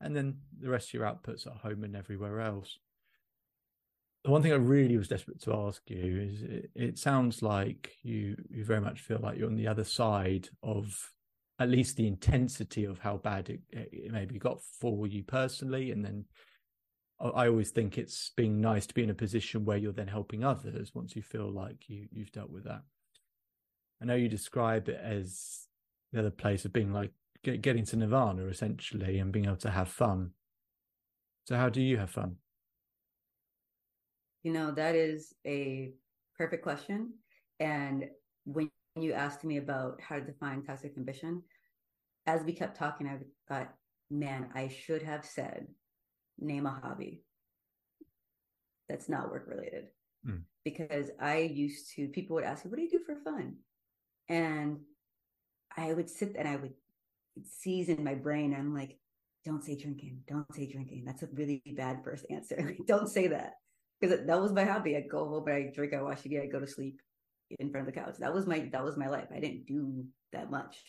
[0.00, 2.78] And then the rest of your outputs at home and everywhere else.
[4.24, 7.96] The one thing I really was desperate to ask you is it, it sounds like
[8.02, 11.10] you you very much feel like you're on the other side of
[11.58, 16.04] at least the intensity of how bad it, it maybe got for you personally and
[16.04, 16.24] then
[17.34, 20.44] i always think it's being nice to be in a position where you're then helping
[20.44, 22.82] others once you feel like you you've dealt with that.
[24.00, 25.66] I know you describe it as
[26.12, 29.70] the other place of being like get, getting to nirvana essentially and being able to
[29.70, 30.32] have fun.
[31.44, 32.36] So how do you have fun?
[34.42, 35.92] You know that is a
[36.36, 37.14] perfect question.
[37.58, 38.10] And
[38.44, 38.70] when
[39.02, 41.42] you asked me about how to define toxic ambition,
[42.26, 43.72] as we kept talking, I thought,
[44.10, 45.66] man, I should have said,
[46.38, 47.22] name a hobby
[48.88, 49.86] that's not work related.
[50.26, 50.42] Mm.
[50.64, 53.56] Because I used to, people would ask me, what do you do for fun?
[54.28, 54.80] And
[55.76, 56.74] I would sit and I would
[57.44, 58.54] seize in my brain.
[58.54, 58.98] I'm like,
[59.44, 60.22] don't say drinking.
[60.26, 61.04] Don't say drinking.
[61.04, 62.74] That's a really bad first answer.
[62.88, 63.52] Don't say that.
[64.00, 64.96] Because that was my hobby.
[64.96, 67.00] I'd go home, but I drink, I watch TV, I go to sleep
[67.50, 68.16] in front of the couch.
[68.18, 69.28] That was my that was my life.
[69.34, 70.82] I didn't do that much.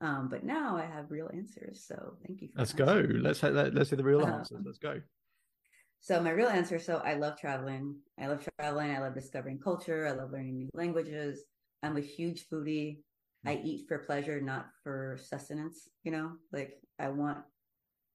[0.00, 1.84] Um, but now I have real answers.
[1.86, 2.48] So thank you.
[2.56, 3.04] let's go.
[3.10, 4.62] Let's let, let's see the real um, answers.
[4.64, 5.00] Let's go.
[6.00, 6.78] So my real answer.
[6.78, 7.96] So I love traveling.
[8.20, 8.94] I love traveling.
[8.94, 10.06] I love discovering culture.
[10.06, 11.42] I love learning new languages.
[11.82, 12.98] I'm a huge foodie.
[13.44, 13.64] I mm.
[13.64, 15.88] eat for pleasure, not for sustenance.
[16.04, 17.38] You know, like I want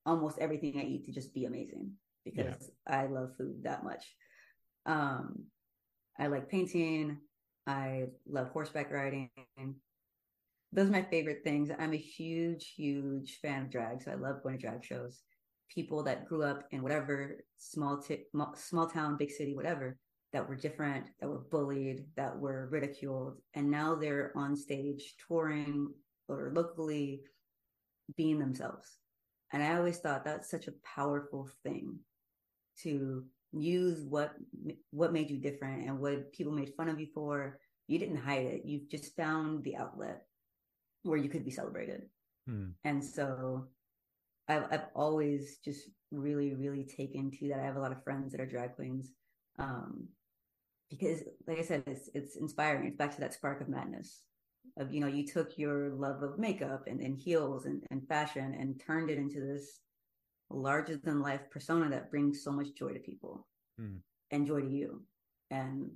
[0.06, 1.92] almost everything I eat to just be amazing
[2.24, 3.02] because yeah.
[3.02, 4.04] I love food that much.
[4.86, 5.44] Um,
[6.18, 7.18] I like painting.
[7.66, 9.30] I love horseback riding.
[10.72, 11.70] Those are my favorite things.
[11.78, 14.02] I'm a huge, huge fan of drag.
[14.02, 15.22] So I love going to drag shows.
[15.72, 18.24] People that grew up in whatever small, t-
[18.56, 19.96] small town, big city, whatever,
[20.32, 23.38] that were different, that were bullied, that were ridiculed.
[23.54, 25.88] And now they're on stage touring
[26.28, 27.22] or locally
[28.16, 28.98] being themselves.
[29.52, 31.98] And I always thought that's such a powerful thing
[32.82, 33.24] to
[33.60, 34.34] use what
[34.90, 37.58] what made you different and what people made fun of you for.
[37.86, 38.62] You didn't hide it.
[38.64, 40.22] You just found the outlet
[41.02, 42.02] where you could be celebrated.
[42.46, 42.72] Hmm.
[42.84, 43.68] and so
[44.48, 47.60] I've, I've always just really really taken to that.
[47.60, 49.10] I have a lot of friends that are drag queens
[49.58, 50.08] um,
[50.90, 52.86] because like i said it's it's inspiring.
[52.86, 54.24] It's back to that spark of madness
[54.78, 58.56] of you know you took your love of makeup and, and heels and, and fashion
[58.58, 59.80] and turned it into this
[60.54, 63.46] larger than life persona that brings so much joy to people
[63.80, 63.98] mm.
[64.30, 65.02] and joy to you.
[65.50, 65.90] And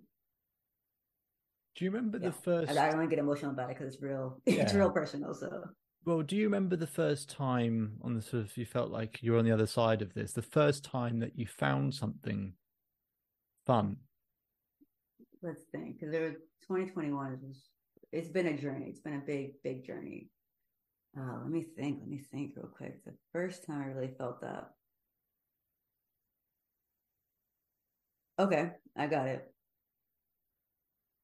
[1.76, 2.70] do you remember yeah, the first?
[2.70, 4.40] I, I don't want to get emotional about it because it's real.
[4.46, 4.62] Yeah.
[4.62, 5.32] It's real personal.
[5.34, 5.64] So.
[6.04, 9.32] Well, do you remember the first time on the sort of you felt like you
[9.32, 10.32] were on the other side of this?
[10.32, 12.54] The first time that you found something
[13.66, 13.96] fun.
[15.42, 16.34] Let's think, because there was
[16.66, 17.68] 2021 was
[18.10, 18.86] it's been a journey.
[18.88, 20.30] It's been a big, big journey.
[21.16, 21.98] Uh, let me think.
[22.00, 23.04] Let me think real quick.
[23.04, 24.70] The first time I really felt that.
[28.38, 29.52] Okay, I got it.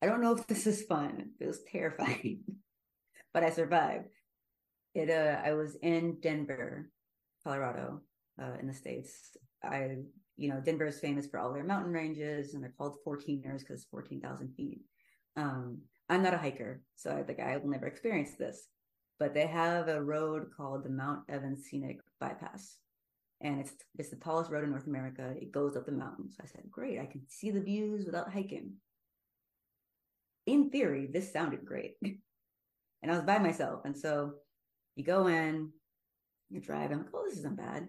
[0.03, 1.31] I don't know if this is fun.
[1.41, 2.43] It was terrifying,
[3.35, 4.09] but I survived.
[4.95, 5.11] It.
[5.11, 6.91] Uh, I was in Denver,
[7.45, 8.01] Colorado,
[8.41, 9.37] uh, in the states.
[9.63, 9.97] I,
[10.37, 13.87] you know, Denver is famous for all their mountain ranges, and they're called 14ers because
[13.91, 14.81] 14,000 feet.
[15.37, 18.67] Um, I'm not a hiker, so I think I will never experience this
[19.19, 22.79] but they have a road called the Mount Evans Scenic Bypass.
[23.41, 25.35] And it's it's the tallest road in North America.
[25.41, 26.31] It goes up the mountain.
[26.31, 28.75] So I said, great, I can see the views without hiking.
[30.47, 31.95] In theory, this sounded great.
[32.03, 33.85] and I was by myself.
[33.85, 34.35] And so
[34.97, 35.71] you go in,
[36.51, 36.91] you drive.
[36.91, 37.89] I'm like, oh, this isn't bad.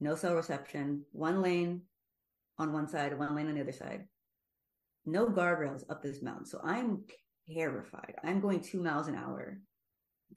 [0.00, 1.82] No cell reception, one lane
[2.58, 4.04] on one side, one lane on the other side.
[5.06, 6.46] No guardrails up this mountain.
[6.46, 7.04] So I'm
[7.52, 8.14] terrified.
[8.24, 9.58] I'm going two miles an hour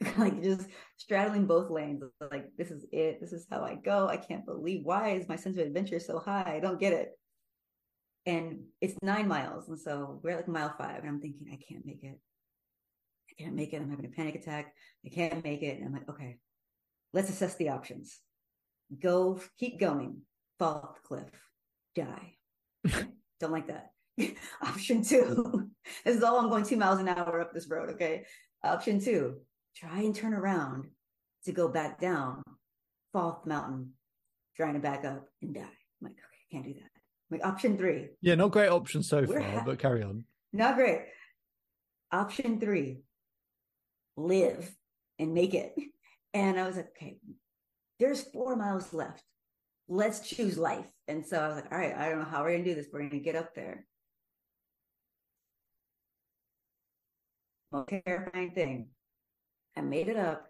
[0.17, 3.19] like just straddling both lanes like this is it.
[3.21, 4.07] This is how i go.
[4.07, 6.55] I can't believe why is my sense of adventure so high?
[6.55, 7.11] I don't get it.
[8.25, 11.59] And it's nine miles and so we're at like mile five and i'm thinking i
[11.69, 12.19] can't make it.
[13.29, 13.81] I can't make it.
[13.81, 14.73] I'm having a panic attack.
[15.05, 15.77] I can't make it.
[15.77, 16.37] And i'm like okay
[17.15, 18.19] let's assess the options.
[19.01, 20.21] Go keep going.
[20.59, 21.31] Fall off the cliff.
[21.95, 22.35] Die.
[23.39, 23.91] Don't like that.
[24.61, 25.69] Option two,
[26.05, 27.89] this is all I'm going two miles an hour up this road.
[27.91, 28.25] Okay.
[28.63, 29.37] Option two,
[29.75, 30.85] try and turn around
[31.45, 32.41] to go back down,
[33.13, 33.91] fall off the mountain,
[34.55, 35.61] trying to back up and die.
[35.61, 35.67] I'm
[36.01, 36.89] like, okay, I can't do that.
[37.31, 38.09] I'm like option three.
[38.21, 40.25] Yeah, not great option so far, ha- but carry on.
[40.53, 41.01] Not great.
[42.11, 43.01] Option three,
[44.17, 44.73] live
[45.19, 45.75] and make it.
[46.33, 47.17] And I was like, okay,
[47.97, 49.23] there's four miles left.
[49.87, 50.91] Let's choose life.
[51.07, 52.75] And so I was like, all right, I don't know how we're going to do
[52.75, 52.87] this.
[52.91, 53.85] We're going to get up there.
[57.71, 58.89] Most terrifying thing.
[59.75, 60.47] I made it up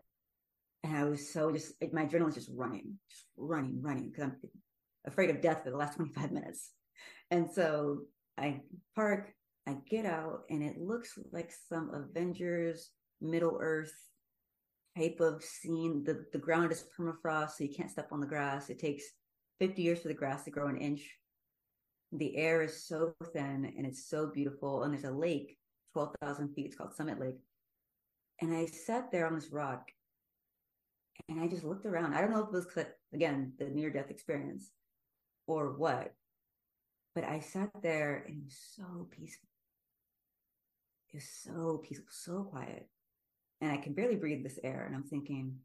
[0.84, 4.36] and I was so just, my adrenaline was just running, just running, running because I'm
[5.06, 6.72] afraid of death for the last 25 minutes.
[7.32, 8.02] And so
[8.38, 8.62] I
[8.96, 9.34] park,
[9.68, 13.94] I get out, and it looks like some Avengers Middle Earth
[14.96, 16.04] type of scene.
[16.04, 18.70] The the ground is permafrost, so you can't step on the grass.
[18.70, 19.06] It takes
[19.60, 21.02] 50 years for the grass to grow an inch.
[22.12, 24.84] The air is so thin and it's so beautiful.
[24.84, 25.58] And there's a lake,
[25.94, 26.68] 12,000 feet.
[26.68, 27.40] It's called Summit Lake.
[28.42, 29.92] And I sat there on this rock
[31.30, 32.14] and I just looked around.
[32.14, 34.70] I don't know if it was, again, the near death experience
[35.48, 36.14] or what,
[37.14, 39.50] but I sat there and it was so peaceful.
[41.14, 42.90] It was so peaceful, so quiet
[43.62, 44.86] and I can barely breathe this air.
[44.86, 45.56] And I'm thinking,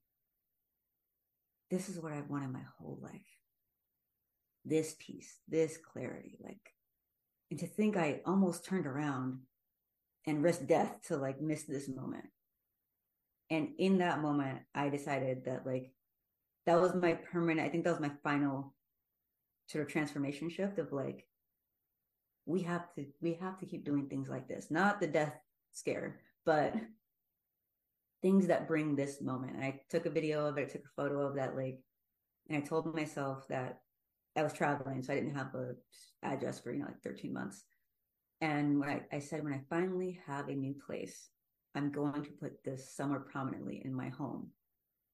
[1.70, 3.20] this is what I've wanted my whole life.
[4.64, 6.74] This peace, this clarity, like,
[7.50, 9.40] and to think I almost turned around
[10.26, 12.26] and risked death to like miss this moment.
[13.50, 15.90] And in that moment, I decided that like
[16.66, 18.74] that was my permanent, I think that was my final
[19.66, 21.26] sort of transformation shift of like,
[22.46, 25.34] we have to, we have to keep doing things like this, not the death
[25.72, 26.74] scare, but
[28.22, 29.56] things that bring this moment.
[29.56, 31.80] And I took a video of it, I took a photo of that lake,
[32.48, 33.80] and I told myself that
[34.36, 35.74] I was traveling, so I didn't have a
[36.22, 37.64] address for you know like 13 months.
[38.40, 41.28] And when I, I said, when I finally have a new place,
[41.74, 44.48] I'm going to put this somewhere prominently in my home.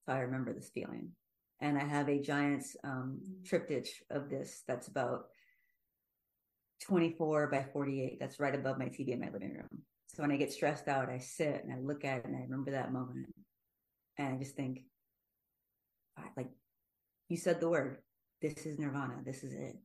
[0.07, 1.11] So I remember this feeling.
[1.61, 5.27] And I have a giant um, triptych of this that's about
[6.83, 8.19] 24 by 48.
[8.21, 9.83] That's right above my TV in my living room.
[10.09, 12.41] So when I get stressed out, I sit and I look at it and I
[12.41, 13.35] remember that moment.
[14.19, 14.81] And I just think,
[16.37, 16.49] like
[17.29, 17.99] you said the word,
[18.41, 19.17] this is nirvana.
[19.25, 19.77] This is it.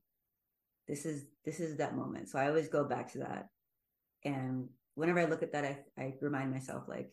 [0.88, 2.28] This is, this is that moment.
[2.28, 3.48] So I always go back to that.
[4.24, 7.10] And whenever I look at that, I, I remind myself like,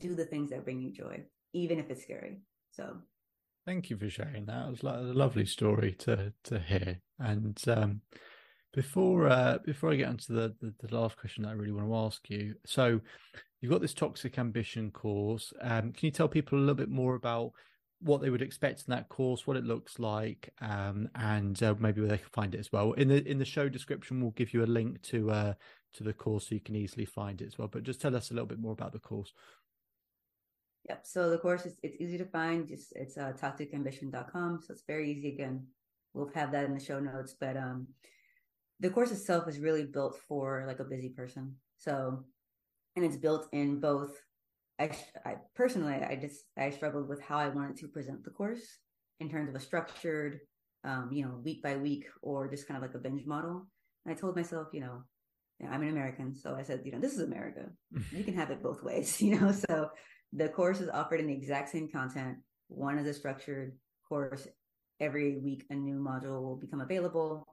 [0.00, 1.22] do the things that bring you joy,
[1.52, 2.40] even if it's scary.
[2.72, 2.96] So
[3.66, 4.66] thank you for sharing that.
[4.66, 7.00] It was like a lovely story to, to hear.
[7.18, 8.00] And, um,
[8.74, 11.88] before uh, before I get onto the, the, the last question that I really want
[11.88, 13.00] to ask you, so
[13.60, 15.54] you've got this toxic ambition course.
[15.62, 17.52] Um, can you tell people a little bit more about
[18.00, 22.00] what they would expect in that course, what it looks like, um, and uh, maybe
[22.00, 22.92] where they can find it as well.
[22.92, 25.54] In the in the show description, we'll give you a link to uh,
[25.94, 27.68] to the course so you can easily find it as well.
[27.68, 29.32] But just tell us a little bit more about the course.
[30.88, 31.06] Yep.
[31.06, 32.66] So the course is it's easy to find.
[32.66, 34.60] Just it's uh, toxicambition.com.
[34.62, 35.34] So it's very easy.
[35.34, 35.66] Again,
[36.14, 37.34] we'll have that in the show notes.
[37.38, 37.88] But um,
[38.80, 41.56] the course itself is really built for like a busy person.
[41.76, 42.24] So,
[42.96, 44.16] and it's built in both.
[44.80, 44.90] I,
[45.26, 48.78] I personally, I just I struggled with how I wanted to present the course
[49.20, 50.38] in terms of a structured,
[50.84, 53.66] um, you know, week by week or just kind of like a binge model.
[54.06, 55.02] And I told myself, you know,
[55.66, 57.66] I'm an American, so I said, you know, this is America.
[58.12, 59.52] you can have it both ways, you know.
[59.52, 59.90] So
[60.32, 62.38] the course is offered in the exact same content.
[62.68, 63.76] One is a structured
[64.08, 64.46] course.
[65.00, 67.46] Every week, a new module will become available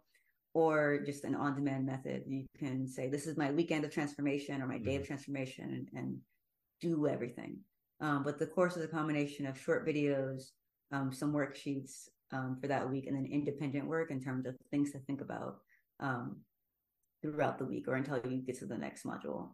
[0.53, 2.23] or just an on-demand method.
[2.27, 5.07] You can say, "This is my weekend of transformation" or my day of mm-hmm.
[5.07, 6.17] transformation, and, and
[6.81, 7.59] do everything.
[8.01, 10.51] Um, but the course is a combination of short videos,
[10.91, 14.91] um, some worksheets um, for that week, and then independent work in terms of things
[14.91, 15.57] to think about
[15.99, 16.37] um,
[17.31, 19.49] throughout the week or until you get to the next module.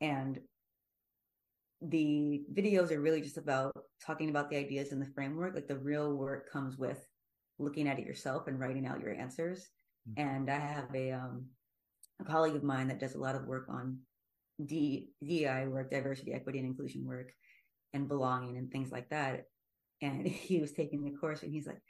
[0.00, 0.38] And
[1.82, 3.72] the videos are really just about
[4.04, 5.54] talking about the ideas and the framework.
[5.54, 7.06] Like the real work comes with
[7.58, 9.68] looking at it yourself and writing out your answers
[10.16, 11.46] and I have a um,
[12.20, 13.98] a colleague of mine that does a lot of work on
[14.64, 17.32] D, DEI work, diversity, equity, and inclusion work,
[17.92, 19.44] and belonging and things like that.
[20.02, 21.82] And he was taking the course, and he's like,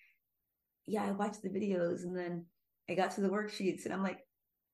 [0.87, 2.47] "Yeah, I watched the videos, and then
[2.89, 4.21] I got to the worksheets, and I'm like,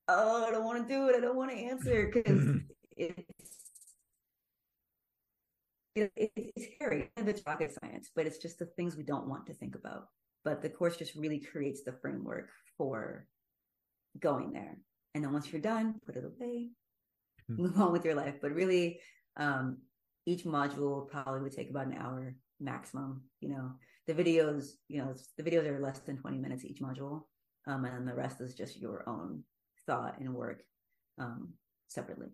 [0.08, 1.16] oh, I don't want to do it.
[1.16, 2.44] I don't want to answer because
[2.96, 3.22] it's."
[5.94, 7.10] It, it's scary.
[7.18, 10.06] It's rocket science, but it's just the things we don't want to think about.
[10.42, 12.48] But the course just really creates the framework
[12.78, 13.26] for
[14.18, 14.78] going there.
[15.14, 16.70] And then once you're done, put it away,
[17.50, 17.62] mm-hmm.
[17.62, 18.36] move on with your life.
[18.40, 19.00] But really,
[19.36, 19.78] um,
[20.24, 23.22] each module probably would take about an hour maximum.
[23.40, 23.72] You know,
[24.06, 27.24] the videos, you know, the videos are less than 20 minutes each module.
[27.66, 29.44] um, and then the rest is just your own
[29.86, 30.62] thought and work
[31.18, 31.50] um,
[31.88, 32.28] separately.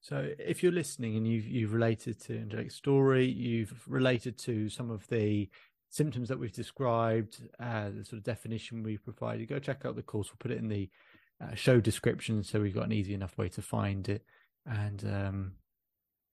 [0.00, 4.90] So, if you're listening and you've you've related to Angelic's story, you've related to some
[4.90, 5.48] of the
[5.90, 10.02] symptoms that we've described, uh, the sort of definition we provided, go check out the
[10.02, 10.28] course.
[10.28, 10.88] We'll put it in the
[11.42, 14.24] uh, show description, so we've got an easy enough way to find it.
[14.66, 15.52] And um,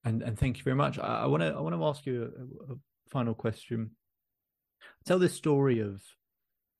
[0.04, 0.98] and and thank you very much.
[0.98, 2.32] I want to I want to ask you
[2.68, 2.76] a, a
[3.10, 3.90] final question.
[5.04, 6.02] Tell this story of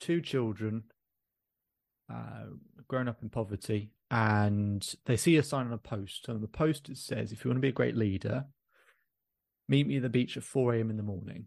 [0.01, 0.85] two children
[2.13, 2.45] uh,
[2.89, 6.29] grown up in poverty, and they see a sign on a post.
[6.29, 8.47] And on the post it says, "If you want to be a great leader,
[9.69, 10.91] meet me at the beach at 4 a.m.
[10.91, 11.47] in the morning."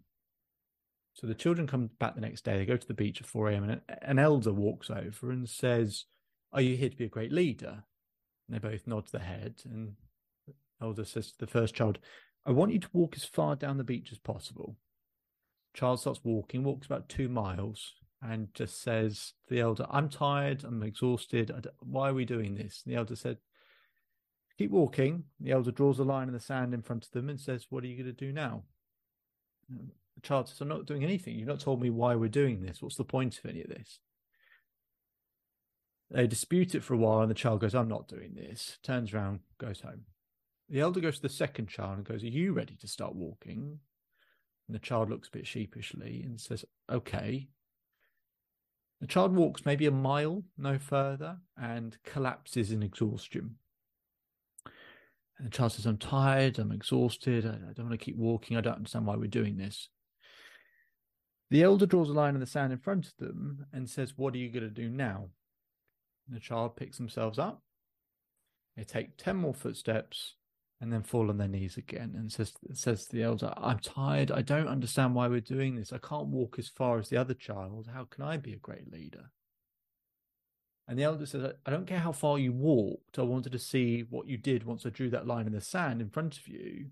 [1.13, 2.57] So the children come back the next day.
[2.57, 3.63] They go to the beach at 4 a.m.
[3.63, 6.05] and an elder walks over and says,
[6.51, 7.83] "Are you here to be a great leader?"
[8.47, 9.61] And they both nod their head.
[9.65, 9.95] And
[10.47, 11.99] the elder says to the first child,
[12.45, 14.77] "I want you to walk as far down the beach as possible."
[15.73, 20.83] Child starts walking, walks about two miles, and just says the elder, I'm tired, I'm
[20.83, 21.51] exhausted.
[21.79, 22.83] why are we doing this?
[22.85, 23.37] And the elder said,
[24.57, 25.23] Keep walking.
[25.39, 27.83] The elder draws a line in the sand in front of them and says, What
[27.83, 28.63] are you going to do now?
[29.69, 31.35] The child says, I'm not doing anything.
[31.35, 32.81] You've not told me why we're doing this.
[32.81, 33.99] What's the point of any of this?
[36.11, 39.13] They dispute it for a while, and the child goes, I'm not doing this, turns
[39.13, 40.05] around, goes home.
[40.67, 43.79] The elder goes to the second child and goes, Are you ready to start walking?
[44.67, 47.47] And the child looks a bit sheepishly and says, Okay.
[49.01, 53.55] The child walks maybe a mile, no further, and collapses in exhaustion.
[55.37, 58.57] And the child says, I'm tired, I'm exhausted, I, I don't want to keep walking,
[58.57, 59.87] I don't understand why we're doing this.
[61.49, 64.33] The elder draws a line in the sand in front of them and says, What
[64.35, 65.29] are you going to do now?
[66.27, 67.63] And the child picks themselves up.
[68.75, 70.35] They take 10 more footsteps
[70.81, 74.31] and then fall on their knees again and says says to the elder, I'm tired.
[74.31, 75.91] I don't understand why we're doing this.
[75.91, 77.89] I can't walk as far as the other child.
[77.93, 79.31] How can I be a great leader?
[80.87, 83.19] And the elder says, I don't care how far you walked.
[83.19, 86.01] I wanted to see what you did once I drew that line in the sand
[86.01, 86.87] in front of you.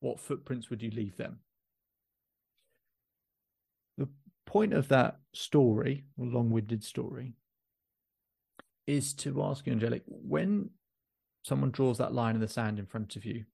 [0.00, 1.40] What footprints would you leave them?
[3.98, 4.08] The
[4.46, 7.34] point of that story, long winded story,
[8.86, 10.70] is to ask you, Angelic, when
[11.42, 13.44] someone draws that line in the sand in front of you,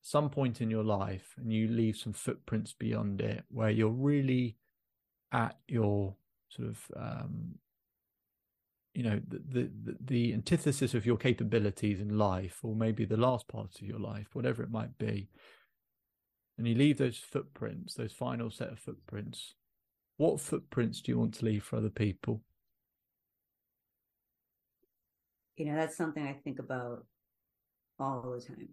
[0.00, 4.56] some point in your life, and you leave some footprints beyond it where you're really
[5.32, 6.16] at your
[6.48, 7.54] sort of um,
[8.94, 13.48] you know the, the the antithesis of your capabilities in life or maybe the last
[13.48, 15.28] part of your life whatever it might be.
[16.58, 19.54] And you leave those footprints those final set of footprints.
[20.18, 22.42] What footprints do you want to leave for other people?
[25.56, 27.04] You know that's something i think about
[27.98, 28.68] all the time,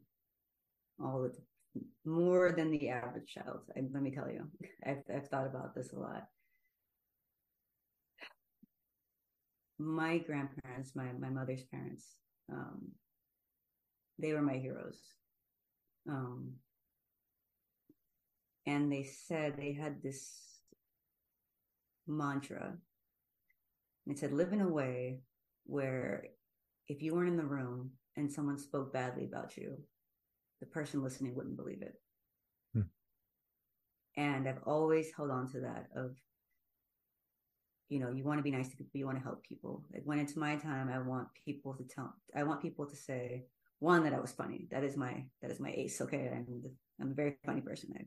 [1.03, 1.85] all the time.
[2.05, 3.61] more than the average child.
[3.75, 4.47] I, let me tell you,
[4.85, 6.23] I've, I've thought about this a lot.
[9.77, 12.05] My grandparents, my my mother's parents,
[12.51, 12.91] um,
[14.17, 14.99] they were my heroes.
[16.09, 16.53] Um,
[18.65, 20.59] and they said they had this
[22.07, 22.73] mantra.
[24.07, 25.21] It said, live in a way
[25.65, 26.25] where
[26.87, 29.77] if you weren't in the room, and someone spoke badly about you,
[30.59, 31.93] the person listening wouldn't believe it.
[32.73, 32.81] Hmm.
[34.17, 36.15] And I've always held on to that of,
[37.87, 39.83] you know, you want to be nice to people, you want to help people.
[39.91, 43.45] Like when it's my time, I want people to tell, I want people to say,
[43.79, 44.67] one, that I was funny.
[44.71, 46.01] That is my, that is my ace.
[46.01, 46.29] Okay.
[46.31, 47.93] I'm, the, I'm a very funny person.
[47.97, 48.03] I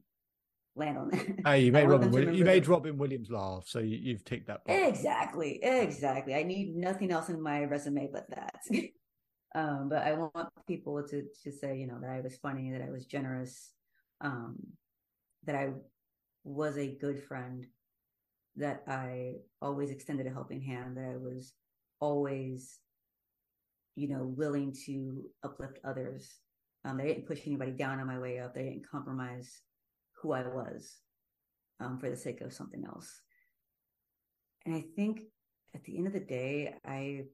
[0.76, 1.26] land on that.
[1.46, 3.64] Hey, you made Robin, Will- you made Robin Williams laugh.
[3.66, 4.64] So you, have ticked that.
[4.66, 4.78] Box.
[4.78, 5.58] Exactly.
[5.62, 6.34] Exactly.
[6.34, 8.60] I need nothing else in my resume but that.
[9.55, 12.82] Um, but I want people to to say, you know, that I was funny, that
[12.82, 13.72] I was generous,
[14.20, 14.57] um,
[15.44, 15.70] that I
[16.44, 17.66] was a good friend,
[18.57, 21.53] that I always extended a helping hand, that I was
[22.00, 22.78] always,
[23.94, 26.28] you know, willing to uplift others.
[26.84, 28.55] Um, I didn't push anybody down on my way up.
[28.57, 29.61] I didn't compromise
[30.20, 30.96] who I was
[31.78, 33.22] um, for the sake of something else.
[34.66, 35.22] And I think
[35.74, 37.24] at the end of the day, I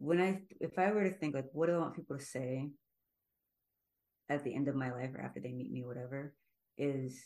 [0.00, 2.70] when I if I were to think like what do I want people to say
[4.30, 6.34] at the end of my life or after they meet me, whatever,
[6.78, 7.20] is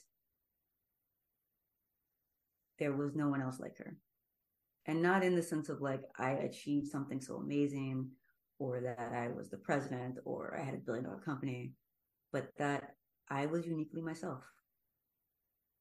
[2.78, 3.96] there was no one else like her.
[4.86, 8.10] And not in the sense of like I achieved something so amazing
[8.58, 11.72] or that I was the president or I had a billion dollar company,
[12.32, 12.94] but that
[13.30, 14.42] I was uniquely myself.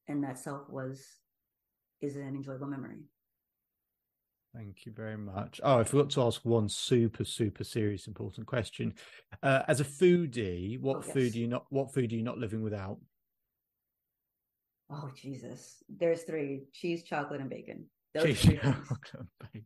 [0.06, 1.04] And that self was
[2.00, 3.04] is an enjoyable memory.
[4.54, 5.60] Thank you very much.
[5.64, 8.94] Oh, I forgot to ask one super, super serious, important question.
[9.42, 11.12] Uh, as a foodie, what oh, yes.
[11.12, 11.66] food do you not?
[11.70, 12.98] What food are you not living without?
[14.90, 15.82] Oh Jesus.
[15.88, 17.86] There's three: cheese, chocolate, and bacon.
[18.14, 19.64] Those cheese, chocolate, bacon.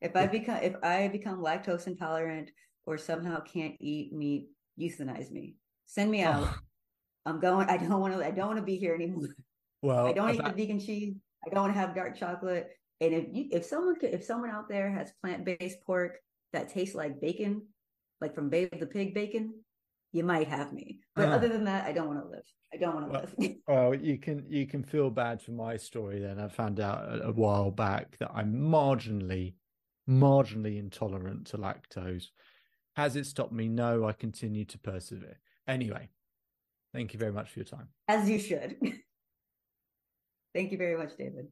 [0.00, 2.50] If I become if I become lactose intolerant
[2.86, 4.48] or somehow can't eat meat,
[4.80, 5.56] euthanize me.
[5.86, 6.42] Send me out.
[6.42, 6.56] Oh.
[7.26, 7.68] I'm going.
[7.68, 8.24] I don't want to.
[8.24, 9.28] I don't want to be here anymore.
[9.82, 11.12] Well, I don't eat the vegan cheese.
[11.46, 12.70] I don't want to have dark chocolate.
[13.00, 16.18] And if you, if someone could, if someone out there has plant based pork
[16.52, 17.62] that tastes like bacon,
[18.20, 19.54] like from Babe the Pig bacon,
[20.12, 21.00] you might have me.
[21.16, 22.44] But uh, other than that, I don't want to live.
[22.72, 23.56] I don't want to well, live.
[23.68, 26.20] well, you can you can feel bad for my story.
[26.20, 29.54] Then I found out a, a while back that I'm marginally,
[30.08, 32.28] marginally intolerant to lactose.
[32.96, 33.68] Has it stopped me?
[33.68, 35.40] No, I continue to persevere.
[35.66, 36.10] Anyway,
[36.92, 37.88] thank you very much for your time.
[38.06, 38.76] As you should.
[40.54, 41.48] thank you very much, David.